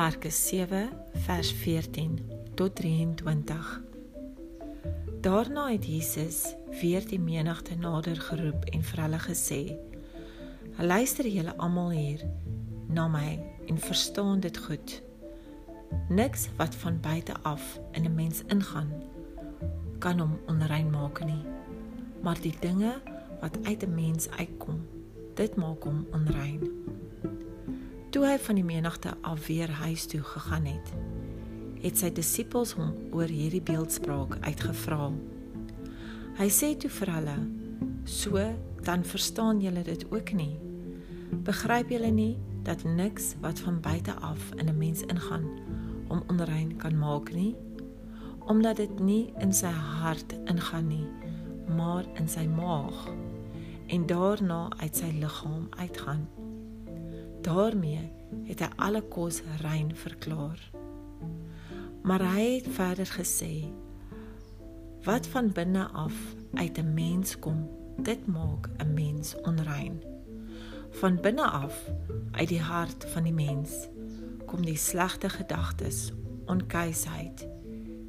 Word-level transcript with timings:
Markus 0.00 0.48
7 0.48 0.88
vers 1.12 1.52
14 1.52 2.18
tot 2.54 2.74
23. 2.74 3.82
Daarna 5.20 5.70
het 5.70 5.86
Jesus 5.86 6.54
weer 6.80 7.08
die 7.08 7.20
menigte 7.20 7.74
nader 7.74 8.16
geroep 8.20 8.64
en 8.64 8.82
vir 8.82 9.02
hulle 9.02 9.18
gesê: 9.20 9.58
"Luister 10.78 11.28
julle 11.28 11.52
almal 11.56 11.90
hier 11.90 12.24
na 12.88 13.08
my 13.08 13.42
en 13.66 13.78
verstaan 13.78 14.40
dit 14.40 14.56
goed. 14.56 15.02
Niks 16.08 16.48
wat 16.56 16.74
van 16.74 17.00
buite 17.00 17.36
af 17.42 17.80
in 17.92 18.04
'n 18.04 18.14
mens 18.14 18.42
ingaan 18.48 18.92
kan 19.98 20.18
hom 20.18 20.38
onrein 20.46 20.90
maak 20.90 21.24
nie, 21.24 21.44
maar 22.22 22.40
die 22.40 22.56
dinge 22.60 23.00
wat 23.40 23.58
uit 23.62 23.84
'n 23.84 23.94
mens 23.94 24.30
uitkom, 24.30 24.80
dit 25.34 25.56
maak 25.56 25.82
hom 25.82 26.06
onrein." 26.12 26.80
Toe 28.10 28.24
hy 28.26 28.38
van 28.42 28.56
die 28.58 28.64
menigte 28.66 29.12
af 29.22 29.44
weer 29.46 29.70
huis 29.70 30.04
toe 30.10 30.18
gegaan 30.26 30.64
het, 30.66 30.88
het 31.78 32.00
sy 32.00 32.08
disippels 32.10 32.72
hom 32.74 32.88
oor 33.14 33.30
hierdie 33.30 33.62
beeldspraak 33.62 34.34
uitgevra. 34.42 35.12
Hy 36.40 36.48
sê 36.50 36.72
toe 36.74 36.90
vir 36.90 37.12
hulle: 37.14 37.36
"So 38.02 38.42
dan 38.82 39.06
verstaan 39.06 39.60
julle 39.62 39.84
dit 39.86 40.02
ook 40.10 40.32
nie. 40.32 40.58
Begryp 41.46 41.94
julle 41.94 42.10
nie 42.10 42.34
dat 42.66 42.82
niks 42.82 43.36
wat 43.46 43.62
van 43.62 43.80
buite 43.80 44.14
af 44.18 44.42
in 44.58 44.66
'n 44.66 44.78
mens 44.78 45.06
ingaan 45.06 45.46
hom 46.08 46.22
onrein 46.26 46.76
kan 46.76 46.98
maak 46.98 47.32
nie, 47.32 47.54
omdat 48.40 48.76
dit 48.76 48.98
nie 48.98 49.32
in 49.38 49.52
sy 49.52 49.70
hart 50.02 50.34
ingaan 50.50 50.88
nie, 50.88 51.06
maar 51.76 52.04
in 52.14 52.28
sy 52.28 52.46
maag 52.46 53.06
en 53.86 54.06
daarna 54.06 54.68
uit 54.82 54.96
sy 54.96 55.14
liggaam 55.14 55.68
uitgaan." 55.70 56.49
Daarmee 57.44 58.10
het 58.46 58.60
hy 58.60 58.68
alle 58.76 59.02
kos 59.02 59.42
rein 59.62 59.94
verklaar. 59.96 60.60
Maar 62.02 62.24
hy 62.34 62.46
het 62.58 62.68
verder 62.74 63.10
gesê: 63.18 63.68
Wat 65.04 65.26
van 65.26 65.52
binne 65.52 65.88
af 65.88 66.14
uit 66.54 66.78
'n 66.78 66.94
mens 66.94 67.38
kom, 67.38 67.68
dit 67.96 68.26
maak 68.26 68.68
'n 68.78 68.94
mens 68.94 69.36
onrein. 69.42 70.02
Van 70.90 71.20
binne 71.20 71.50
af, 71.50 71.90
uit 72.30 72.48
die 72.48 72.60
hart 72.60 73.04
van 73.04 73.22
die 73.22 73.32
mens, 73.32 73.88
kom 74.46 74.64
die 74.64 74.76
slegte 74.76 75.28
gedagtes, 75.28 76.12
onkuisheid, 76.46 77.48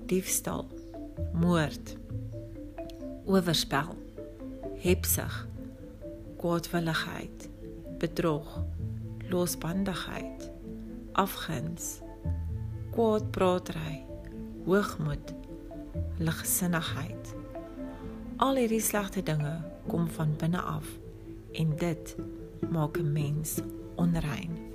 diefstal, 0.06 0.68
moord, 1.34 1.98
oorspel, 3.26 3.96
hebsug, 4.82 5.48
kwaadwilligheid, 6.38 7.50
bedrog, 7.98 8.64
losbandigheid, 9.32 10.52
afguns, 11.12 12.00
kwaadpraatery, 12.92 14.04
hoogmoed, 14.66 15.34
ligsinnigheid. 16.20 17.36
Al 18.42 18.60
hierdie 18.60 18.82
slegte 18.82 19.24
dinge 19.24 19.54
kom 19.88 20.10
van 20.18 20.36
binne 20.38 20.62
af 20.62 20.88
en 21.52 21.76
dit 21.78 22.16
maak 22.70 22.98
'n 22.98 23.12
mens 23.12 23.60
onrein. 23.96 24.71